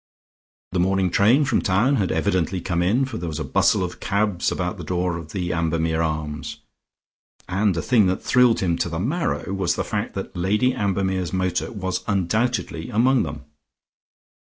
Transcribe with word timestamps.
The 0.71 0.79
morning 0.79 1.11
train 1.11 1.45
from 1.45 1.61
town 1.61 1.97
had 1.97 2.11
evidently 2.11 2.59
come 2.59 2.81
in, 2.81 3.05
for 3.05 3.19
there 3.19 3.29
was 3.29 3.37
a 3.37 3.43
bustle 3.43 3.83
of 3.83 3.99
cabs 3.99 4.51
about 4.51 4.79
the 4.79 4.83
door 4.83 5.15
of 5.15 5.31
the 5.31 5.53
Ambermere 5.53 6.01
Arms, 6.01 6.57
and 7.47 7.77
a 7.77 7.83
thing 7.83 8.07
that 8.07 8.23
thrilled 8.23 8.61
him 8.61 8.77
to 8.79 8.89
the 8.89 8.97
marrow 8.97 9.53
was 9.53 9.75
the 9.75 9.83
fact 9.83 10.15
that 10.15 10.35
Lady 10.35 10.73
Ambermere's 10.73 11.31
motor 11.33 11.71
was 11.71 12.03
undoubtedly 12.07 12.89
among 12.89 13.21
them. 13.21 13.45